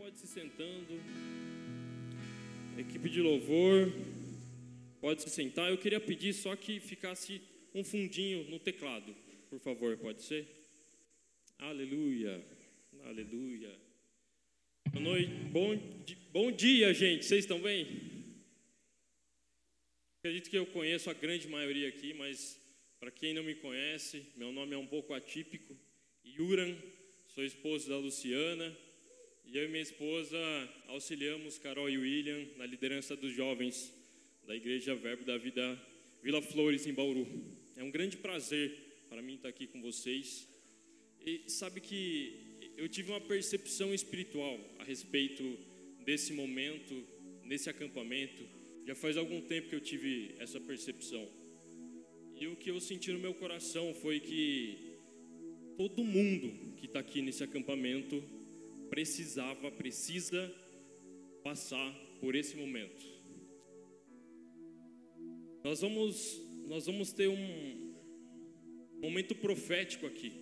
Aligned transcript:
pode 0.00 0.18
se 0.18 0.26
sentando. 0.26 0.98
Equipe 2.78 3.10
de 3.10 3.20
louvor, 3.20 3.92
pode 4.98 5.20
se 5.20 5.28
sentar. 5.28 5.70
Eu 5.70 5.76
queria 5.76 6.00
pedir 6.00 6.32
só 6.32 6.56
que 6.56 6.80
ficasse 6.80 7.42
um 7.74 7.84
fundinho 7.84 8.48
no 8.48 8.58
teclado, 8.58 9.14
por 9.50 9.60
favor, 9.60 9.94
pode 9.98 10.22
ser? 10.22 10.48
Aleluia, 11.58 12.42
aleluia. 13.04 13.78
Boa 14.90 15.04
noite, 15.04 15.30
bom, 15.52 15.76
bom 16.32 16.50
dia, 16.50 16.94
gente. 16.94 17.26
Vocês 17.26 17.44
estão 17.44 17.60
bem? 17.60 17.86
Acredito 20.20 20.48
que 20.48 20.56
eu 20.56 20.64
conheço 20.64 21.10
a 21.10 21.14
grande 21.14 21.46
maioria 21.46 21.90
aqui, 21.90 22.14
mas 22.14 22.58
para 22.98 23.10
quem 23.10 23.34
não 23.34 23.42
me 23.42 23.54
conhece, 23.54 24.24
meu 24.34 24.50
nome 24.50 24.74
é 24.74 24.78
um 24.78 24.86
pouco 24.86 25.12
atípico. 25.12 25.76
Yuran, 26.24 26.74
sou 27.34 27.44
esposo 27.44 27.90
da 27.90 27.98
Luciana. 27.98 28.74
E 29.44 29.56
eu 29.56 29.64
e 29.64 29.68
minha 29.68 29.82
esposa 29.82 30.38
auxiliamos 30.86 31.58
Carol 31.58 31.90
e 31.90 31.98
William 31.98 32.46
na 32.56 32.66
liderança 32.66 33.16
dos 33.16 33.32
jovens 33.32 33.92
da 34.46 34.54
Igreja 34.54 34.94
Verbo 34.94 35.24
da 35.24 35.36
Vida 35.36 35.80
Vila 36.22 36.40
Flores, 36.40 36.86
em 36.86 36.92
Bauru. 36.92 37.26
É 37.76 37.82
um 37.82 37.90
grande 37.90 38.16
prazer 38.16 38.70
para 39.08 39.20
mim 39.22 39.34
estar 39.34 39.48
aqui 39.48 39.66
com 39.66 39.80
vocês. 39.80 40.48
E 41.24 41.42
sabe 41.48 41.80
que 41.80 42.72
eu 42.76 42.88
tive 42.88 43.10
uma 43.10 43.20
percepção 43.20 43.92
espiritual 43.92 44.58
a 44.78 44.84
respeito 44.84 45.42
desse 46.04 46.32
momento, 46.32 47.04
nesse 47.44 47.68
acampamento. 47.68 48.42
Já 48.86 48.94
faz 48.94 49.16
algum 49.16 49.40
tempo 49.40 49.68
que 49.68 49.74
eu 49.74 49.80
tive 49.80 50.34
essa 50.38 50.60
percepção. 50.60 51.28
E 52.36 52.46
o 52.46 52.56
que 52.56 52.70
eu 52.70 52.80
senti 52.80 53.12
no 53.12 53.18
meu 53.18 53.34
coração 53.34 53.92
foi 53.94 54.20
que 54.20 54.96
todo 55.76 56.04
mundo 56.04 56.74
que 56.76 56.86
está 56.86 57.00
aqui 57.00 57.20
nesse 57.20 57.42
acampamento 57.42 58.22
precisava, 58.90 59.70
precisa 59.70 60.52
passar 61.42 61.94
por 62.20 62.34
esse 62.34 62.56
momento. 62.56 63.02
Nós 65.64 65.80
vamos, 65.80 66.40
nós 66.66 66.86
vamos 66.86 67.12
ter 67.12 67.28
um 67.28 67.94
momento 69.00 69.34
profético 69.36 70.06
aqui. 70.06 70.32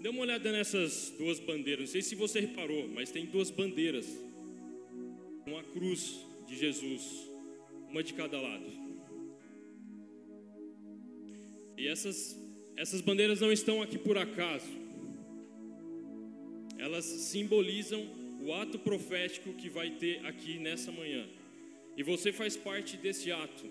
Dê 0.00 0.08
uma 0.08 0.22
olhada 0.22 0.52
nessas 0.52 1.14
duas 1.16 1.38
bandeiras. 1.38 1.86
Não 1.86 1.92
sei 1.92 2.02
se 2.02 2.14
você 2.14 2.40
reparou, 2.40 2.88
mas 2.88 3.10
tem 3.10 3.24
duas 3.26 3.50
bandeiras. 3.50 4.06
Uma 5.46 5.62
cruz 5.62 6.20
de 6.46 6.56
Jesus, 6.56 7.02
uma 7.88 8.02
de 8.02 8.12
cada 8.12 8.40
lado. 8.40 8.66
E 11.78 11.86
essas, 11.86 12.36
essas 12.76 13.00
bandeiras 13.00 13.40
não 13.40 13.52
estão 13.52 13.80
aqui 13.82 13.98
por 13.98 14.18
acaso 14.18 14.85
elas 16.78 17.04
simbolizam 17.04 18.06
o 18.40 18.52
ato 18.52 18.78
profético 18.78 19.52
que 19.54 19.68
vai 19.68 19.90
ter 19.90 20.24
aqui 20.24 20.58
nessa 20.58 20.92
manhã. 20.92 21.26
E 21.96 22.02
você 22.02 22.32
faz 22.32 22.56
parte 22.56 22.96
desse 22.96 23.32
ato. 23.32 23.64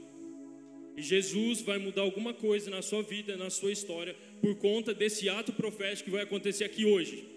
E 0.97 1.01
Jesus 1.01 1.61
vai 1.61 1.77
mudar 1.77 2.01
alguma 2.01 2.33
coisa 2.33 2.69
na 2.69 2.81
sua 2.81 3.03
vida, 3.03 3.35
na 3.35 3.49
sua 3.49 3.71
história, 3.71 4.15
por 4.41 4.55
conta 4.55 4.93
desse 4.93 5.29
ato 5.29 5.53
profético 5.53 6.05
que 6.05 6.15
vai 6.15 6.23
acontecer 6.23 6.63
aqui 6.63 6.85
hoje. 6.85 7.27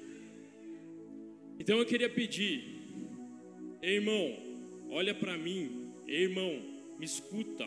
Então 1.59 1.79
eu 1.79 1.85
queria 1.85 2.09
pedir, 2.09 2.63
irmão, 3.83 4.37
olha 4.91 5.15
para 5.15 5.37
mim, 5.37 5.93
irmão, 6.07 6.63
me 6.99 7.05
escuta. 7.05 7.67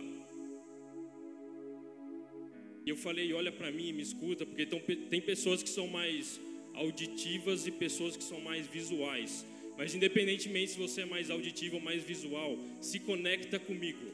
E 2.85 2.89
eu 2.89 2.95
falei, 2.95 3.31
olha 3.33 3.51
para 3.51 3.69
mim, 3.69 3.91
me 3.93 4.01
escuta, 4.01 4.45
porque 4.45 4.65
tem 4.65 5.21
pessoas 5.21 5.61
que 5.61 5.69
são 5.69 5.87
mais 5.87 6.39
auditivas 6.73 7.67
e 7.67 7.71
pessoas 7.71 8.15
que 8.15 8.23
são 8.23 8.39
mais 8.41 8.67
visuais. 8.67 9.45
Mas 9.77 9.95
independentemente 9.95 10.71
se 10.71 10.77
você 10.77 11.01
é 11.01 11.05
mais 11.05 11.29
auditivo 11.29 11.77
ou 11.77 11.81
mais 11.81 12.03
visual, 12.03 12.57
se 12.79 12.99
conecta 12.99 13.59
comigo. 13.59 14.05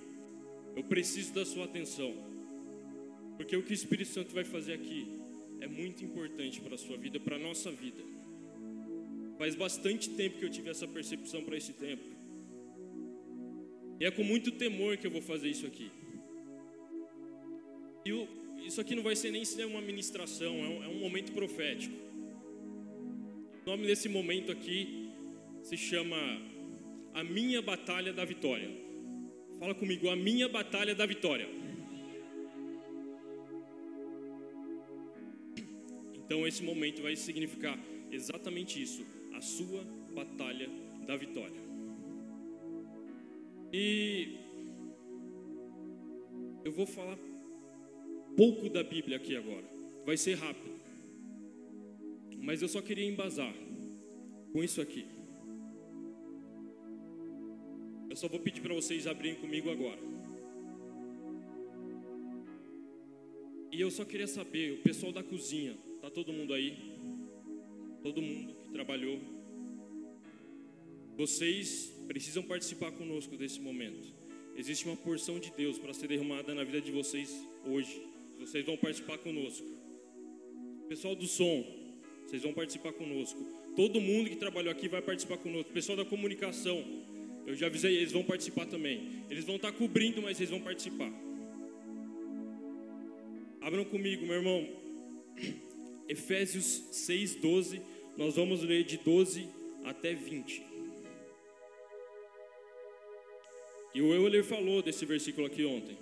Eu 0.76 0.84
preciso 0.84 1.34
da 1.34 1.46
sua 1.46 1.66
atenção. 1.66 2.14
Porque 3.36 3.56
o 3.56 3.64
que 3.64 3.72
o 3.72 3.74
Espírito 3.74 4.10
Santo 4.10 4.34
vai 4.34 4.44
fazer 4.44 4.74
aqui 4.74 5.08
é 5.60 5.68
muito 5.68 6.04
importante 6.04 6.62
para 6.62 6.76
a 6.76 6.78
sua 6.78 6.98
vida, 6.98 7.20
para 7.20 7.36
a 7.36 7.40
nossa 7.40 7.72
vida. 7.72 8.02
Faz 9.38 9.56
bastante 9.56 10.10
tempo 10.12 10.40
que 10.40 10.46
eu 10.46 10.50
tive 10.50 10.70
essa 10.70 10.88
percepção 10.88 11.44
para 11.44 11.58
esse 11.58 11.74
tempo. 11.74 12.04
E 14.00 14.06
é 14.06 14.12
com 14.12 14.24
muito 14.24 14.52
temor 14.52 14.98
que 14.98 15.08
eu 15.08 15.12
vou 15.12 15.22
fazer 15.22 15.50
isso 15.50 15.66
aqui. 15.66 15.92
E 18.06 18.66
isso 18.66 18.80
aqui 18.80 18.96
não 18.96 19.04
vai 19.04 19.16
ser 19.16 19.32
nem 19.32 19.44
ser 19.44 19.66
uma 19.66 19.82
ministração, 19.82 20.56
é 20.64 20.68
um, 20.68 20.84
é 20.84 20.88
um 20.88 21.00
momento 21.00 21.32
profético. 21.32 22.07
O 23.68 23.70
nome 23.70 23.86
desse 23.86 24.08
momento 24.08 24.50
aqui 24.50 25.12
se 25.62 25.76
chama 25.76 26.16
A 27.14 27.22
Minha 27.22 27.62
Batalha 27.62 28.14
da 28.14 28.24
Vitória. 28.24 28.70
Fala 29.60 29.76
comigo, 29.76 30.10
a 30.10 30.16
minha 30.16 30.48
batalha 30.48 30.96
da 30.96 31.06
vitória. 31.06 31.50
Então 36.14 36.48
esse 36.48 36.64
momento 36.64 37.02
vai 37.02 37.18
significar 37.18 37.78
exatamente 38.10 38.82
isso, 38.82 39.06
a 39.34 39.42
sua 39.42 39.84
batalha 40.16 40.70
da 41.06 41.18
vitória. 41.18 41.62
E 43.74 44.30
eu 46.64 46.72
vou 46.72 46.86
falar 46.86 47.20
pouco 48.38 48.70
da 48.70 48.82
Bíblia 48.82 49.18
aqui 49.18 49.36
agora. 49.36 49.70
Vai 50.06 50.16
ser 50.16 50.36
rápido. 50.36 50.77
Mas 52.48 52.62
eu 52.62 52.70
só 52.70 52.82
queria 52.82 53.06
embasar 53.06 53.54
com 54.54 54.64
isso 54.64 54.80
aqui. 54.80 55.06
Eu 58.10 58.16
só 58.16 58.30
vou 58.30 58.40
pedir 58.40 58.62
para 58.62 58.74
vocês 58.74 59.06
abrirem 59.06 59.36
comigo 59.36 59.70
agora. 59.70 60.00
E 63.70 63.82
eu 63.82 63.92
só 63.92 64.06
queria 64.06 64.28
saber, 64.28 64.76
o 64.76 64.78
pessoal 64.78 65.12
da 65.12 65.22
cozinha, 65.22 65.78
tá 66.00 66.10
todo 66.10 66.32
mundo 66.32 66.54
aí? 66.54 66.78
Todo 68.02 68.22
mundo 68.22 68.54
que 68.64 68.70
trabalhou. 68.70 69.20
Vocês 71.18 71.94
precisam 72.08 72.44
participar 72.44 72.94
conosco 72.94 73.36
desse 73.36 73.60
momento. 73.60 74.14
Existe 74.56 74.86
uma 74.86 74.96
porção 74.96 75.38
de 75.38 75.52
Deus 75.52 75.78
para 75.78 75.94
ser 75.94 76.08
derramada 76.08 76.56
na 76.56 76.64
vida 76.64 76.80
de 76.80 76.94
vocês 76.94 77.30
hoje. 77.66 78.02
Vocês 78.40 78.66
vão 78.66 78.78
participar 78.78 79.18
conosco. 79.18 79.68
Pessoal 80.88 81.14
do 81.14 81.28
som, 81.28 81.87
vocês 82.28 82.44
vão 82.44 82.52
participar 82.52 82.92
conosco. 82.92 83.40
Todo 83.74 84.02
mundo 84.02 84.30
que 84.30 84.36
trabalhou 84.36 84.70
aqui 84.70 84.90
vai 84.90 85.02
participar 85.02 85.38
conosco. 85.38 85.72
O 85.72 85.74
pessoal 85.74 85.98
da 85.98 86.04
comunicação, 86.04 86.84
eu 87.46 87.56
já 87.56 87.68
avisei, 87.68 87.96
eles 87.96 88.12
vão 88.12 88.22
participar 88.22 88.66
também. 88.66 89.24
Eles 89.30 89.46
vão 89.46 89.56
estar 89.56 89.72
cobrindo, 89.72 90.22
mas 90.22 90.38
eles 90.38 90.50
vão 90.50 90.60
participar. 90.60 91.10
Abram 93.62 93.86
comigo, 93.86 94.26
meu 94.26 94.36
irmão. 94.36 94.68
Efésios 96.10 96.84
6, 96.92 97.36
12. 97.36 97.82
Nós 98.18 98.36
vamos 98.36 98.62
ler 98.62 98.84
de 98.84 98.98
12 98.98 99.48
até 99.86 100.14
20. 100.14 100.64
E 103.96 104.02
o 104.02 104.14
Euler 104.14 104.44
falou 104.44 104.82
desse 104.82 105.06
versículo 105.06 105.48
aqui 105.48 105.64
ontem. 105.64 105.98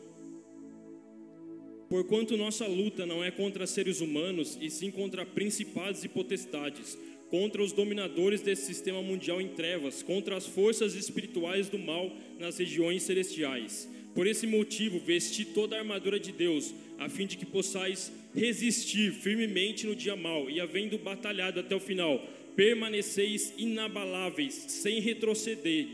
Porquanto 1.95 2.35
nossa 2.35 2.67
luta 2.67 3.05
não 3.05 3.23
é 3.23 3.31
contra 3.31 3.65
seres 3.65 4.01
humanos, 4.01 4.57
e 4.59 4.69
sim 4.69 4.91
contra 4.91 5.25
principados 5.25 6.03
e 6.03 6.09
potestades, 6.09 6.97
contra 7.29 7.63
os 7.63 7.71
dominadores 7.71 8.41
desse 8.41 8.65
sistema 8.65 9.01
mundial 9.01 9.39
em 9.39 9.47
trevas, 9.47 10.03
contra 10.03 10.35
as 10.35 10.45
forças 10.45 10.93
espirituais 10.93 11.69
do 11.69 11.79
mal 11.79 12.11
nas 12.37 12.57
regiões 12.57 13.03
celestiais. 13.03 13.89
Por 14.13 14.27
esse 14.27 14.45
motivo, 14.45 14.99
vesti 14.99 15.45
toda 15.45 15.77
a 15.77 15.79
armadura 15.79 16.19
de 16.19 16.33
Deus, 16.33 16.73
a 16.99 17.07
fim 17.07 17.25
de 17.25 17.37
que 17.37 17.45
possais 17.45 18.11
resistir 18.35 19.13
firmemente 19.13 19.87
no 19.87 19.95
dia 19.95 20.17
mau, 20.17 20.49
e 20.49 20.59
havendo 20.59 20.97
batalhado 20.97 21.61
até 21.61 21.77
o 21.77 21.79
final, 21.79 22.21
permaneceis 22.57 23.53
inabaláveis, 23.57 24.53
sem 24.67 24.99
retroceder. 24.99 25.87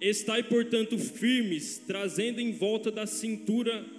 Estai, 0.00 0.44
portanto, 0.44 0.96
firmes, 0.96 1.82
trazendo 1.84 2.40
em 2.40 2.52
volta 2.52 2.92
da 2.92 3.08
cintura 3.08 3.95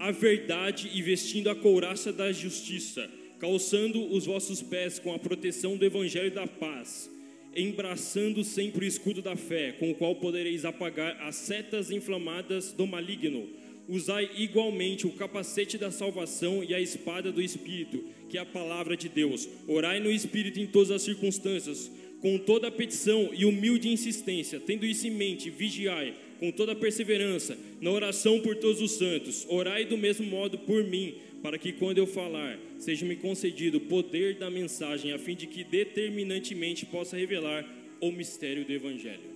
a 0.00 0.10
verdade 0.10 0.90
e 0.94 1.02
vestindo 1.02 1.50
a 1.50 1.54
couraça 1.54 2.10
da 2.10 2.32
justiça, 2.32 3.06
calçando 3.38 4.02
os 4.10 4.24
vossos 4.24 4.62
pés 4.62 4.98
com 4.98 5.12
a 5.12 5.18
proteção 5.18 5.76
do 5.76 5.84
evangelho 5.84 6.30
da 6.30 6.46
paz, 6.46 7.10
embraçando 7.54 8.42
sempre 8.42 8.86
o 8.86 8.88
escudo 8.88 9.20
da 9.20 9.36
fé, 9.36 9.72
com 9.72 9.90
o 9.90 9.94
qual 9.94 10.16
podereis 10.16 10.64
apagar 10.64 11.20
as 11.20 11.36
setas 11.36 11.90
inflamadas 11.90 12.72
do 12.72 12.86
maligno. 12.86 13.46
Usai 13.86 14.30
igualmente 14.36 15.06
o 15.06 15.12
capacete 15.12 15.76
da 15.76 15.90
salvação 15.90 16.64
e 16.64 16.74
a 16.74 16.80
espada 16.80 17.30
do 17.30 17.42
Espírito, 17.42 18.02
que 18.30 18.38
é 18.38 18.40
a 18.40 18.46
palavra 18.46 18.96
de 18.96 19.08
Deus. 19.08 19.46
Orai 19.68 20.00
no 20.00 20.10
Espírito 20.10 20.58
em 20.58 20.66
todas 20.66 20.92
as 20.92 21.02
circunstâncias, 21.02 21.90
com 22.20 22.38
toda 22.38 22.68
a 22.68 22.70
petição 22.70 23.30
e 23.32 23.44
humilde 23.44 23.88
insistência, 23.88 24.60
tendo 24.60 24.84
isso 24.84 25.06
em 25.06 25.10
mente, 25.10 25.50
vigiai 25.50 26.14
com 26.38 26.50
toda 26.50 26.74
perseverança, 26.74 27.56
na 27.80 27.90
oração 27.90 28.40
por 28.40 28.56
todos 28.56 28.80
os 28.80 28.92
santos. 28.92 29.46
Orai 29.48 29.84
do 29.84 29.98
mesmo 29.98 30.26
modo 30.26 30.58
por 30.58 30.82
mim, 30.84 31.14
para 31.42 31.58
que 31.58 31.72
quando 31.72 31.98
eu 31.98 32.06
falar, 32.06 32.58
seja-me 32.78 33.16
concedido 33.16 33.78
o 33.78 33.82
poder 33.82 34.36
da 34.36 34.50
mensagem, 34.50 35.12
a 35.12 35.18
fim 35.18 35.34
de 35.34 35.46
que 35.46 35.62
determinantemente 35.64 36.86
possa 36.86 37.16
revelar 37.16 37.66
o 38.00 38.10
mistério 38.10 38.64
do 38.64 38.72
Evangelho. 38.72 39.29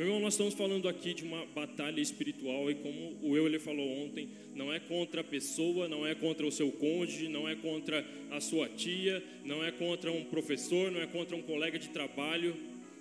Meu 0.00 0.06
irmão, 0.06 0.20
nós 0.22 0.32
estamos 0.32 0.54
falando 0.54 0.88
aqui 0.88 1.12
de 1.12 1.22
uma 1.22 1.44
batalha 1.54 2.00
espiritual 2.00 2.70
e 2.70 2.74
como 2.74 3.18
o 3.20 3.36
eu 3.36 3.44
ele 3.44 3.58
falou 3.58 3.86
ontem, 4.02 4.30
não 4.54 4.72
é 4.72 4.80
contra 4.80 5.20
a 5.20 5.24
pessoa, 5.24 5.90
não 5.90 6.06
é 6.06 6.14
contra 6.14 6.46
o 6.46 6.50
seu 6.50 6.72
cônjuge, 6.72 7.28
não 7.28 7.46
é 7.46 7.54
contra 7.54 8.02
a 8.30 8.40
sua 8.40 8.66
tia, 8.66 9.22
não 9.44 9.62
é 9.62 9.70
contra 9.70 10.10
um 10.10 10.24
professor, 10.24 10.90
não 10.90 11.02
é 11.02 11.06
contra 11.06 11.36
um 11.36 11.42
colega 11.42 11.78
de 11.78 11.90
trabalho, 11.90 12.56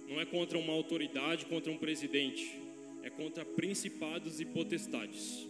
não 0.10 0.20
é 0.20 0.26
contra 0.26 0.58
uma 0.58 0.74
autoridade, 0.74 1.46
contra 1.46 1.72
um 1.72 1.78
presidente, 1.78 2.60
é 3.02 3.10
contra 3.10 3.46
principados 3.46 4.42
e 4.42 4.46
potestades. 4.46 5.48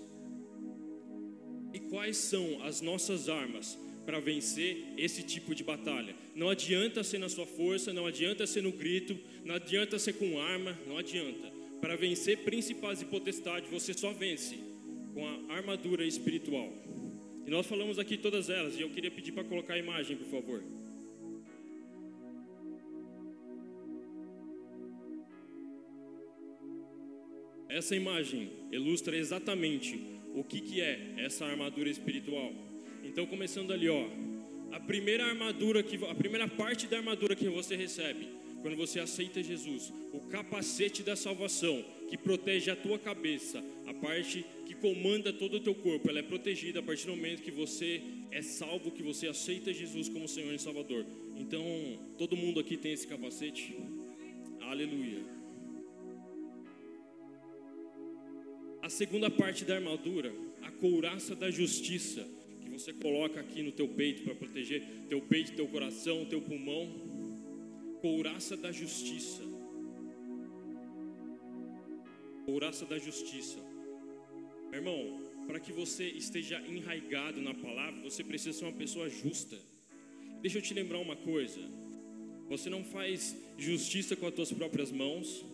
E 1.74 1.80
quais 1.80 2.18
são 2.18 2.62
as 2.62 2.80
nossas 2.80 3.28
armas 3.28 3.76
para 4.10 4.20
vencer 4.20 4.86
esse 4.98 5.22
tipo 5.22 5.54
de 5.54 5.64
batalha? 5.64 6.16
Não 6.34 6.50
adianta 6.50 7.04
ser 7.04 7.20
na 7.20 7.30
sua 7.30 7.46
força, 7.46 7.94
não 7.94 8.08
adianta 8.08 8.48
ser 8.48 8.64
no 8.64 8.72
grito, 8.72 9.16
não 9.46 9.54
adianta 9.54 10.00
ser 10.00 10.14
com 10.14 10.40
arma, 10.40 10.76
não 10.88 10.98
adianta. 10.98 11.54
Para 11.80 11.96
vencer 11.96 12.40
principais 12.40 13.04
e 13.04 13.06
potestades, 13.06 13.70
você 13.70 13.94
só 13.94 14.12
vence 14.12 14.58
com 15.14 15.28
a 15.28 15.54
armadura 15.54 16.04
espiritual. 16.04 16.74
E 17.46 17.52
nós 17.52 17.68
falamos 17.68 18.00
aqui 18.00 18.18
todas 18.18 18.50
elas, 18.50 18.76
e 18.76 18.82
eu 18.82 18.90
queria 18.90 19.12
pedir 19.12 19.32
para 19.32 19.44
colocar 19.44 19.76
a 19.76 19.78
imagem, 19.78 20.18
por 20.18 20.26
favor. 20.26 20.64
Essa 27.70 27.96
imagem 27.96 28.50
ilustra 28.72 29.16
exatamente 29.16 30.04
o 30.34 30.44
que, 30.44 30.62
que 30.62 30.82
é 30.82 31.14
essa 31.18 31.46
armadura 31.46 31.92
espiritual. 31.92 32.69
Então, 33.10 33.26
começando 33.26 33.74
ali, 33.74 33.90
ó, 33.90 34.08
a 34.72 34.80
primeira 34.80 35.26
armadura 35.26 35.82
que 35.82 35.96
a 36.06 36.14
primeira 36.14 36.48
parte 36.48 36.86
da 36.86 36.98
armadura 36.98 37.36
que 37.36 37.50
você 37.50 37.76
recebe 37.76 38.30
quando 38.62 38.78
você 38.78 39.00
aceita 39.00 39.42
Jesus, 39.42 39.92
o 40.14 40.20
capacete 40.20 41.02
da 41.02 41.16
salvação 41.16 41.84
que 42.08 42.16
protege 42.16 42.70
a 42.70 42.76
tua 42.76 43.00
cabeça, 43.00 43.64
a 43.88 43.94
parte 43.96 44.46
que 44.68 44.76
comanda 44.76 45.34
todo 45.34 45.56
o 45.56 45.60
teu 45.60 45.74
corpo, 45.74 46.08
ela 46.08 46.20
é 46.20 46.22
protegida 46.22 46.82
a 46.82 46.84
partir 46.84 47.08
do 47.08 47.16
momento 47.16 47.42
que 47.42 47.50
você 47.50 48.04
é 48.30 48.44
salvo, 48.44 48.92
que 48.92 49.02
você 49.02 49.28
aceita 49.28 49.74
Jesus 49.74 50.08
como 50.08 50.28
Senhor 50.28 50.54
e 50.54 50.60
Salvador. 50.60 51.04
Então, 51.36 51.64
todo 52.16 52.38
mundo 52.38 52.60
aqui 52.60 52.78
tem 52.78 52.94
esse 52.94 53.08
capacete? 53.08 53.76
Aleluia. 54.62 55.24
A 58.84 58.90
segunda 58.90 59.32
parte 59.32 59.66
da 59.66 59.76
armadura, 59.76 60.32
a 60.62 60.70
couraça 60.70 61.36
da 61.36 61.50
justiça 61.50 62.39
você 62.80 62.94
coloca 62.94 63.42
aqui 63.42 63.62
no 63.62 63.74
teu 63.74 63.90
peito 63.90 64.24
para 64.24 64.34
proteger 64.34 64.82
teu 65.10 65.22
peito, 65.22 65.52
teu 65.52 65.68
coração, 65.68 66.26
teu 66.26 66.42
pulmão. 66.42 66.88
Couraça 68.02 68.56
da 68.56 68.72
justiça. 68.72 69.44
Couraça 72.46 72.86
da 72.86 72.98
justiça. 72.98 73.60
Meu 74.72 74.80
irmão, 74.80 75.22
para 75.46 75.60
que 75.60 75.74
você 75.74 76.06
esteja 76.06 76.62
enraigado 76.62 77.42
na 77.42 77.54
palavra, 77.54 78.00
você 78.02 78.24
precisa 78.24 78.58
ser 78.58 78.64
uma 78.64 78.78
pessoa 78.78 79.10
justa. 79.10 79.58
Deixa 80.42 80.60
eu 80.60 80.62
te 80.62 80.74
lembrar 80.74 81.00
uma 81.00 81.18
coisa. 81.18 81.60
Você 82.48 82.70
não 82.70 82.84
faz 82.86 83.36
justiça 83.58 84.16
com 84.16 84.26
as 84.26 84.34
tuas 84.34 84.54
próprias 84.54 84.90
mãos. 84.90 85.46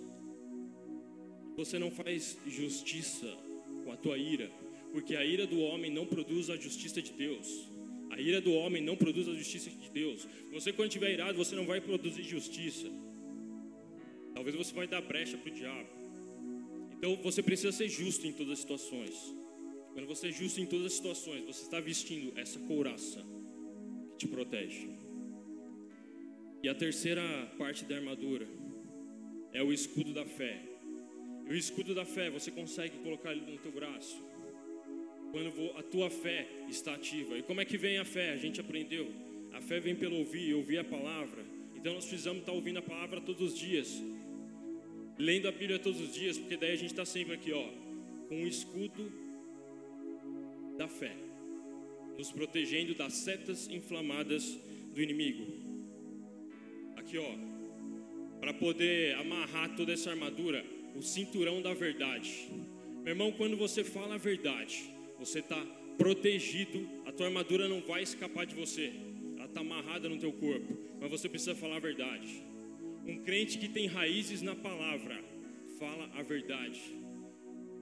Você 1.58 1.80
não 1.80 1.90
faz 1.90 2.38
justiça 2.46 3.36
com 3.84 3.92
a 3.92 3.98
tua 3.98 4.16
ira 4.16 4.52
porque 4.96 5.14
a 5.14 5.26
ira 5.26 5.46
do 5.46 5.60
homem 5.60 5.92
não 5.92 6.06
produz 6.06 6.50
a 6.50 6.56
justiça 6.56 7.02
de 7.02 7.12
Deus. 7.12 7.70
A 8.12 8.18
ira 8.18 8.40
do 8.40 8.54
homem 8.54 8.82
não 8.82 8.96
produz 8.96 9.28
a 9.28 9.34
justiça 9.34 9.70
de 9.70 9.90
Deus. 9.90 10.26
Você, 10.54 10.72
quando 10.72 10.88
estiver 10.88 11.12
irado, 11.12 11.38
você 11.38 11.54
não 11.54 11.66
vai 11.66 11.82
produzir 11.82 12.24
justiça. 12.24 12.88
Talvez 14.34 14.56
você 14.56 14.74
vai 14.74 14.88
dar 14.88 15.02
brecha 15.02 15.38
para 15.38 15.52
o 15.52 15.54
diabo. 15.54 15.90
Então 16.98 17.14
você 17.18 17.44
precisa 17.44 17.74
ser 17.74 17.90
justo 17.90 18.26
em 18.26 18.32
todas 18.32 18.54
as 18.54 18.60
situações. 18.60 19.14
Quando 19.92 20.08
você 20.08 20.30
é 20.30 20.32
justo 20.32 20.62
em 20.62 20.66
todas 20.66 20.86
as 20.86 20.94
situações, 20.94 21.44
você 21.44 21.64
está 21.64 21.82
vestindo 21.82 22.32
essa 22.40 22.58
couraça 22.60 23.22
que 24.12 24.20
te 24.20 24.28
protege. 24.30 24.88
E 26.64 26.70
a 26.70 26.74
terceira 26.74 27.22
parte 27.58 27.84
da 27.84 27.98
armadura 27.98 28.48
é 29.52 29.62
o 29.62 29.74
escudo 29.74 30.14
da 30.14 30.26
fé. 30.26 30.58
E 31.50 31.52
o 31.52 31.58
escudo 31.58 31.94
da 31.94 32.06
fé 32.06 32.30
você 32.30 32.50
consegue 32.50 32.98
colocar 33.00 33.34
ele 33.34 33.42
no 33.42 33.58
teu 33.58 33.74
braço 33.74 34.35
quando 35.36 35.52
a 35.78 35.84
tua 35.84 36.10
fé 36.10 36.48
está 36.70 36.94
ativa. 36.94 37.38
E 37.38 37.44
como 37.44 37.60
é 37.60 37.66
que 37.66 37.78
vem 37.78 37.98
a 37.98 38.06
fé? 38.06 38.32
A 38.32 38.38
gente 38.38 38.62
aprendeu. 38.62 39.12
A 39.52 39.60
fé 39.60 39.82
vem 39.82 39.94
pelo 39.94 40.16
ouvir, 40.20 40.54
ouvir 40.54 40.78
a 40.78 40.84
palavra. 40.86 41.44
Então 41.76 41.94
nós 41.94 42.06
precisamos 42.06 42.40
estar 42.40 42.54
ouvindo 42.54 42.80
a 42.80 42.82
palavra 42.82 43.20
todos 43.20 43.52
os 43.52 43.60
dias, 43.60 44.02
lendo 45.20 45.50
a 45.50 45.52
Bíblia 45.52 45.78
todos 45.78 46.00
os 46.00 46.14
dias, 46.14 46.38
porque 46.38 46.56
daí 46.56 46.72
a 46.72 46.78
gente 46.78 46.92
está 46.92 47.04
sempre 47.04 47.34
aqui, 47.34 47.52
ó, 47.52 47.68
com 48.30 48.44
o 48.44 48.48
escudo 48.48 49.12
da 50.78 50.88
fé, 50.88 51.14
nos 52.18 52.32
protegendo 52.32 52.96
das 52.96 53.12
setas 53.12 53.68
inflamadas 53.70 54.58
do 54.94 55.02
inimigo. 55.02 55.46
Aqui, 56.96 57.18
ó, 57.18 57.32
para 58.40 58.54
poder 58.54 59.16
amarrar 59.16 59.76
toda 59.76 59.92
essa 59.92 60.12
armadura, 60.12 60.66
o 60.96 61.02
cinturão 61.02 61.62
da 61.62 61.74
verdade. 61.74 62.48
Meu 63.04 63.12
irmão, 63.12 63.34
quando 63.34 63.58
você 63.58 63.84
fala 63.84 64.16
a 64.16 64.18
verdade, 64.18 64.95
você 65.18 65.40
está 65.40 65.64
protegido, 65.98 66.88
a 67.06 67.12
tua 67.12 67.28
armadura 67.28 67.68
não 67.68 67.82
vai 67.82 68.04
escapar 68.04 68.46
de 68.46 68.56
você, 68.56 68.94
ela 69.36 69.46
está 69.46 69.62
amarrada 69.62 70.10
no 70.10 70.18
teu 70.18 70.32
corpo, 70.34 70.78
mas 71.00 71.10
você 71.10 71.30
precisa 71.30 71.56
falar 71.56 71.78
a 71.78 71.80
verdade. 71.80 72.44
Um 73.06 73.20
crente 73.24 73.58
que 73.58 73.70
tem 73.70 73.88
raízes 73.88 74.42
na 74.42 74.56
palavra, 74.56 75.24
fala 75.78 76.10
a 76.16 76.24
verdade. 76.24 76.82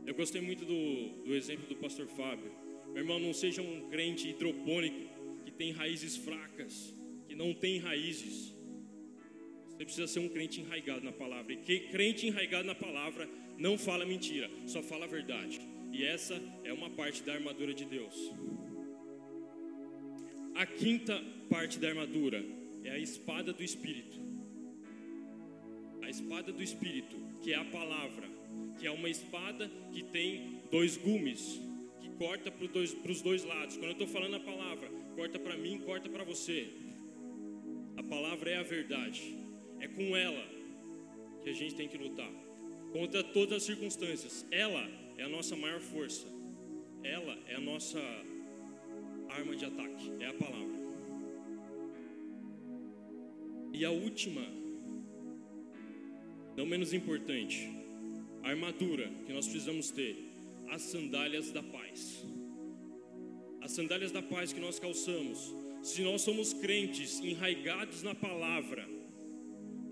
Eu 0.05 0.13
gostei 0.13 0.41
muito 0.41 0.65
do, 0.65 1.23
do 1.23 1.33
exemplo 1.33 1.65
do 1.67 1.75
pastor 1.77 2.07
Fábio. 2.07 2.51
Meu 2.87 3.03
irmão, 3.03 3.19
não 3.19 3.33
seja 3.33 3.61
um 3.61 3.89
crente 3.89 4.27
hidropônico 4.27 5.09
que 5.45 5.51
tem 5.51 5.71
raízes 5.71 6.17
fracas, 6.17 6.93
que 7.27 7.35
não 7.35 7.53
tem 7.53 7.79
raízes. 7.79 8.53
Você 9.69 9.85
precisa 9.85 10.07
ser 10.07 10.19
um 10.19 10.29
crente 10.29 10.61
enraigado 10.61 11.03
na 11.03 11.11
palavra. 11.11 11.53
E 11.53 11.57
que 11.57 11.79
crente 11.87 12.27
enraigado 12.27 12.67
na 12.67 12.75
palavra 12.75 13.27
não 13.57 13.77
fala 13.77 14.05
mentira, 14.05 14.49
só 14.67 14.83
fala 14.83 15.05
a 15.05 15.07
verdade. 15.07 15.59
E 15.93 16.03
essa 16.03 16.41
é 16.63 16.73
uma 16.73 16.89
parte 16.89 17.21
da 17.21 17.33
armadura 17.33 17.71
de 17.71 17.85
Deus. 17.85 18.15
A 20.55 20.65
quinta 20.65 21.23
parte 21.47 21.77
da 21.77 21.87
armadura 21.89 22.43
é 22.83 22.89
a 22.89 22.97
espada 22.97 23.53
do 23.53 23.63
Espírito. 23.63 24.19
A 26.01 26.09
espada 26.09 26.51
do 26.51 26.63
Espírito, 26.63 27.15
que 27.43 27.53
é 27.53 27.57
a 27.57 27.65
palavra, 27.65 28.27
que 28.79 28.87
é 28.87 28.91
uma 28.91 29.07
espada 29.07 29.69
que 29.91 30.01
tem 30.01 30.63
dois 30.71 30.97
gumes, 30.97 31.61
que 32.01 32.09
corta 32.17 32.49
para 32.49 32.65
os 32.65 32.71
dois, 32.71 33.21
dois 33.21 33.43
lados. 33.43 33.77
Quando 33.77 33.89
eu 33.89 33.91
estou 33.91 34.07
falando 34.07 34.37
a 34.37 34.39
palavra, 34.39 34.89
corta 35.15 35.37
para 35.37 35.55
mim, 35.55 35.79
corta 35.85 36.09
para 36.09 36.23
você. 36.23 36.69
A 37.97 38.01
palavra 38.01 38.49
é 38.49 38.57
a 38.57 38.63
verdade. 38.63 39.21
É 39.79 39.87
com 39.87 40.17
ela 40.17 40.43
que 41.43 41.51
a 41.51 41.53
gente 41.53 41.75
tem 41.75 41.87
que 41.87 41.97
lutar 41.97 42.31
contra 42.91 43.23
todas 43.23 43.57
as 43.57 43.63
circunstâncias. 43.63 44.43
Ela 44.49 45.02
é 45.23 45.25
a 45.25 45.29
nossa 45.29 45.55
maior 45.55 45.79
força. 45.79 46.27
Ela 47.01 47.37
é 47.47 47.55
a 47.55 47.61
nossa 47.61 47.99
arma 49.29 49.55
de 49.55 49.63
ataque, 49.63 50.11
é 50.19 50.27
a 50.27 50.33
palavra. 50.33 50.77
E 53.71 53.85
a 53.85 53.89
última, 53.89 54.45
não 56.57 56.65
menos 56.65 56.91
importante, 56.91 57.69
a 58.43 58.49
armadura 58.49 59.09
que 59.25 59.31
nós 59.31 59.47
precisamos 59.47 59.91
ter, 59.91 60.13
as 60.69 60.81
sandálias 60.81 61.51
da 61.51 61.63
paz. 61.63 62.25
As 63.61 63.71
sandálias 63.71 64.11
da 64.11 64.21
paz 64.21 64.51
que 64.51 64.59
nós 64.59 64.77
calçamos. 64.77 65.55
Se 65.81 66.01
nós 66.01 66.21
somos 66.21 66.51
crentes 66.51 67.21
enraigados 67.21 68.03
na 68.03 68.13
palavra, 68.13 68.85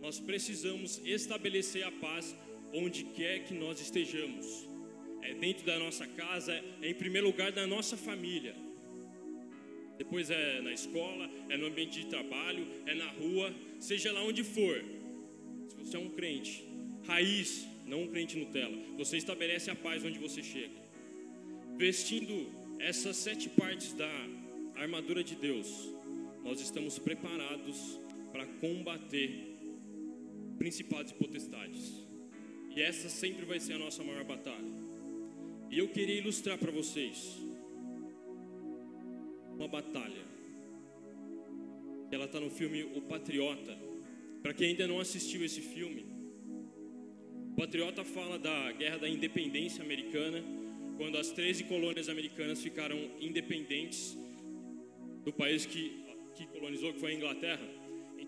nós 0.01 0.19
precisamos 0.19 1.01
estabelecer 1.05 1.83
a 1.83 1.91
paz 1.91 2.35
onde 2.73 3.05
quer 3.05 3.45
que 3.45 3.53
nós 3.53 3.79
estejamos 3.79 4.70
é 5.21 5.33
dentro 5.33 5.65
da 5.65 5.77
nossa 5.79 6.05
casa, 6.07 6.53
é 6.81 6.89
em 6.89 6.93
primeiro 6.93 7.27
lugar 7.27 7.51
da 7.51 7.65
nossa 7.67 7.95
família. 7.97 8.55
Depois 9.97 10.29
é 10.31 10.61
na 10.61 10.73
escola, 10.73 11.29
é 11.49 11.57
no 11.57 11.67
ambiente 11.67 12.01
de 12.01 12.07
trabalho, 12.07 12.67
é 12.85 12.95
na 12.95 13.09
rua, 13.11 13.53
seja 13.79 14.11
lá 14.11 14.23
onde 14.23 14.43
for. 14.43 14.83
Se 15.69 15.75
você 15.75 15.95
é 15.95 15.99
um 15.99 16.09
crente, 16.09 16.63
raiz, 17.03 17.67
não 17.85 18.03
um 18.03 18.07
crente 18.07 18.37
Nutella, 18.37 18.77
você 18.97 19.17
estabelece 19.17 19.69
a 19.69 19.75
paz 19.75 20.03
onde 20.03 20.17
você 20.17 20.41
chega. 20.41 20.81
Vestindo 21.77 22.47
essas 22.79 23.15
sete 23.15 23.47
partes 23.49 23.93
da 23.93 24.11
armadura 24.75 25.23
de 25.23 25.35
Deus, 25.35 25.67
nós 26.43 26.59
estamos 26.59 26.97
preparados 26.97 27.99
para 28.31 28.45
combater 28.45 29.51
principados 30.57 31.11
e 31.11 31.15
potestades. 31.15 31.93
E 32.75 32.81
essa 32.81 33.09
sempre 33.09 33.45
vai 33.45 33.59
ser 33.59 33.73
a 33.73 33.79
nossa 33.79 34.03
maior 34.03 34.23
batalha. 34.23 34.80
E 35.71 35.79
eu 35.79 35.87
queria 35.87 36.15
ilustrar 36.15 36.57
para 36.57 36.69
vocês 36.69 37.39
uma 39.55 39.69
batalha. 39.69 40.21
Ela 42.11 42.25
está 42.25 42.41
no 42.41 42.49
filme 42.49 42.83
O 42.93 43.01
Patriota. 43.03 43.77
Para 44.43 44.53
quem 44.53 44.71
ainda 44.71 44.85
não 44.85 44.99
assistiu 44.99 45.45
esse 45.45 45.61
filme, 45.61 46.05
o 47.53 47.55
Patriota 47.55 48.03
fala 48.03 48.37
da 48.37 48.73
Guerra 48.73 48.97
da 48.97 49.07
Independência 49.07 49.81
Americana, 49.81 50.43
quando 50.97 51.17
as 51.17 51.31
13 51.31 51.63
colônias 51.63 52.09
americanas 52.09 52.61
ficaram 52.61 52.97
independentes 53.21 54.17
do 55.23 55.31
país 55.31 55.65
que, 55.65 56.03
que 56.35 56.47
colonizou, 56.47 56.91
que 56.91 56.99
foi 56.99 57.13
a 57.13 57.15
Inglaterra. 57.15 57.80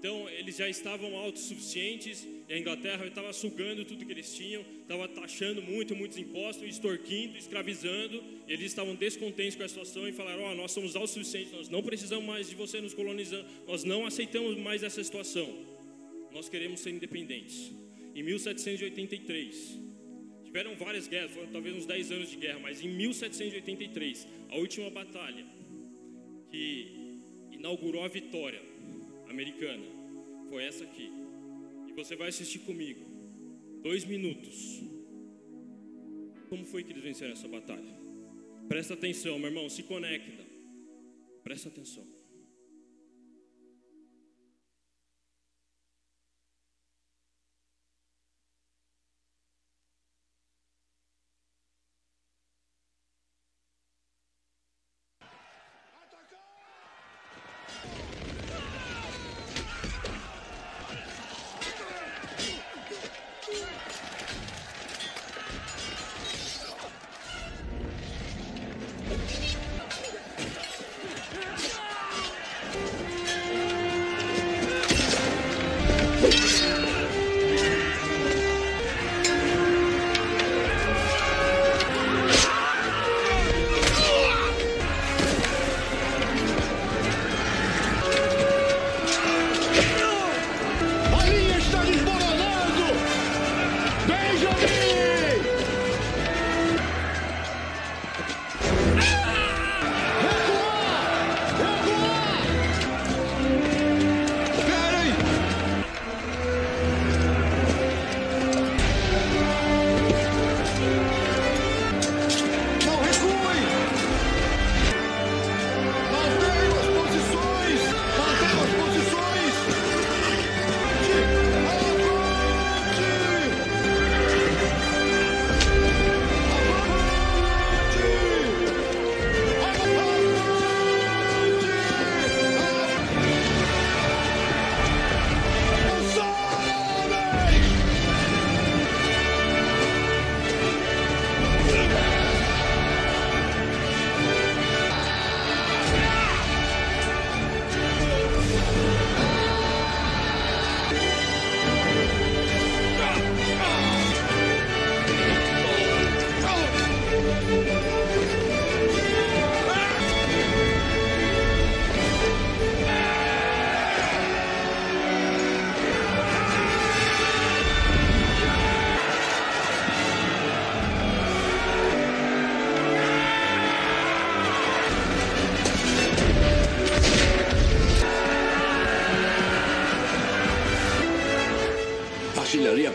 Então, 0.04 0.28
eles 0.32 0.58
já 0.58 0.68
estavam 0.68 1.16
autossuficientes 1.16 2.28
e 2.50 2.54
a 2.54 2.60
Inglaterra 2.60 3.08
estava 3.08 3.32
sugando 3.32 3.86
tudo 3.86 4.06
que 4.06 4.12
eles 4.12 4.36
tinham, 4.36 4.62
estava 4.82 5.08
taxando 5.08 5.62
muito, 5.62 5.96
muitos 5.96 6.18
impostos, 6.18 6.68
extorquindo, 6.68 7.38
escravizando. 7.38 8.22
Eles 8.46 8.66
estavam 8.66 8.96
descontentes 8.96 9.56
com 9.56 9.64
a 9.64 9.68
situação 9.70 10.06
e 10.06 10.12
falaram: 10.12 10.44
Ó, 10.44 10.52
oh, 10.52 10.56
nós 10.56 10.74
somos 10.74 10.98
autossuficientes, 10.98 11.54
nós 11.54 11.70
não 11.70 11.82
precisamos 11.82 12.26
mais 12.26 12.50
de 12.50 12.56
você 12.56 12.82
nos 12.82 12.94
colonizando, 12.94 13.48
nós 13.66 13.86
não 13.86 14.06
aceitamos 14.06 14.58
mais 14.58 14.84
essa 14.84 15.02
situação. 15.02 15.48
Nós 16.34 16.50
queremos 16.50 16.82
ser 16.82 16.90
independentes. 16.90 17.72
Em 18.14 18.24
1783, 18.24 19.80
tiveram 20.44 20.76
várias 20.76 21.08
guerras, 21.08 21.32
foram 21.32 21.48
talvez 21.48 21.78
uns 21.78 21.86
10 21.86 22.12
anos 22.12 22.30
de 22.30 22.36
guerra, 22.36 22.60
mas 22.60 22.84
em 22.84 22.90
1783, 22.90 24.28
a 24.50 24.58
última 24.58 24.90
batalha 24.90 25.46
que 26.52 27.22
inaugurou 27.54 28.04
a 28.04 28.10
vitória 28.10 28.73
americana 29.34 29.84
foi 30.50 30.64
essa 30.64 30.84
aqui. 30.84 31.12
E 31.88 31.94
você 31.94 32.16
vai 32.16 32.30
assistir 32.30 32.60
comigo. 32.60 33.04
Dois 33.82 34.06
minutos. 34.06 34.82
Como 36.50 36.66
foi 36.66 36.84
que 36.84 36.92
eles 36.92 37.04
venceram 37.04 37.34
essa 37.34 37.48
batalha? 37.48 37.94
Presta 38.70 38.94
atenção, 38.94 39.38
meu 39.40 39.50
irmão, 39.50 39.68
se 39.70 39.84
conecta. 39.84 40.44
Presta 41.44 41.68
atenção. 41.70 42.06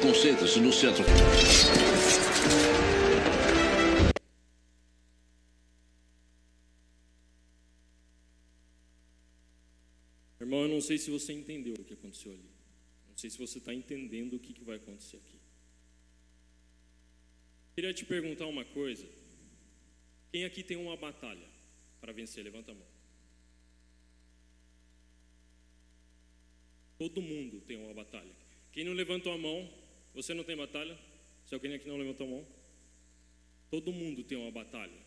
No 0.07 0.73
centro. 0.73 1.05
Irmão, 10.41 10.63
eu 10.63 10.69
não 10.69 10.81
sei 10.81 10.99
se 10.99 11.11
você 11.11 11.33
entendeu 11.33 11.75
o 11.75 11.85
que 11.85 11.95
aconteceu 11.95 12.33
ali. 12.33 12.51
Não 13.09 13.17
sei 13.17 13.29
se 13.29 13.39
você 13.39 13.59
está 13.59 13.75
entendendo 13.75 14.35
o 14.35 14.39
que, 14.39 14.53
que 14.53 14.63
vai 14.63 14.77
acontecer 14.77 15.17
aqui. 15.17 15.39
Queria 17.75 17.93
te 17.93 18.05
perguntar 18.05 18.47
uma 18.47 18.65
coisa. 18.65 19.07
Quem 20.31 20.45
aqui 20.45 20.63
tem 20.63 20.77
uma 20.77 20.97
batalha 20.97 21.49
para 22.01 22.13
vencer? 22.13 22.45
Levanta 22.45 22.71
a 22.71 22.75
mão. 22.75 22.87
Todo 26.99 27.21
mundo 27.21 27.61
tem 27.61 27.77
uma 27.77 27.95
batalha. 27.95 28.35
Quem 28.73 28.85
não 28.85 28.93
levantou 28.93 29.33
a 29.33 29.39
mão, 29.39 29.69
você 30.15 30.35
não 30.35 30.45
tem 30.45 30.57
batalha? 30.57 30.97
Se 31.47 31.55
alguém 31.55 31.75
aqui 31.75 31.89
não 31.89 31.97
levantou 31.97 32.27
a 32.27 32.31
mão? 32.31 32.47
Todo 33.71 33.93
mundo 33.93 34.23
tem 34.23 34.37
uma 34.37 34.51
batalha. 34.51 34.99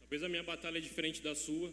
Talvez 0.00 0.22
a 0.22 0.28
minha 0.28 0.42
batalha 0.42 0.78
é 0.78 0.80
diferente 0.80 1.22
da 1.22 1.34
sua. 1.34 1.72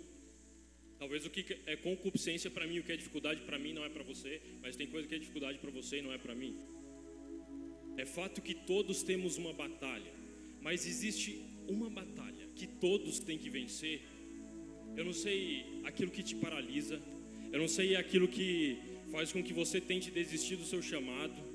Talvez 0.97 1.25
o 1.25 1.29
que 1.29 1.57
é 1.65 1.75
concupiscência 1.75 2.49
para 2.51 2.67
mim, 2.67 2.79
o 2.79 2.83
que 2.83 2.91
é 2.91 2.95
dificuldade 2.95 3.41
para 3.41 3.57
mim 3.57 3.73
não 3.73 3.83
é 3.83 3.89
para 3.89 4.03
você, 4.03 4.39
mas 4.61 4.75
tem 4.75 4.87
coisa 4.87 5.07
que 5.07 5.15
é 5.15 5.17
dificuldade 5.17 5.57
para 5.57 5.71
você 5.71 5.97
e 5.97 6.01
não 6.01 6.13
é 6.13 6.17
para 6.17 6.35
mim. 6.35 6.55
É 7.97 8.05
fato 8.05 8.41
que 8.41 8.53
todos 8.53 9.03
temos 9.03 9.37
uma 9.37 9.51
batalha, 9.51 10.11
mas 10.61 10.85
existe 10.85 11.43
uma 11.67 11.89
batalha 11.89 12.47
que 12.55 12.67
todos 12.67 13.19
têm 13.19 13.37
que 13.37 13.49
vencer. 13.49 14.01
Eu 14.95 15.03
não 15.05 15.13
sei 15.13 15.81
aquilo 15.83 16.11
que 16.11 16.21
te 16.21 16.35
paralisa, 16.35 17.01
eu 17.51 17.59
não 17.59 17.67
sei 17.67 17.95
aquilo 17.95 18.27
que 18.27 18.77
faz 19.11 19.31
com 19.31 19.43
que 19.43 19.53
você 19.53 19.81
tente 19.81 20.09
desistir 20.09 20.55
do 20.55 20.65
seu 20.65 20.81
chamado. 20.81 21.50